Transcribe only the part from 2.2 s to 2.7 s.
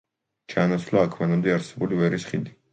ხიდი.